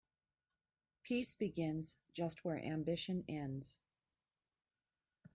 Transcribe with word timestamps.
Peace 1.03 1.35
begins 1.35 1.95
just 2.11 2.43
where 2.43 2.57
ambition 2.57 3.23
ends. 3.29 3.81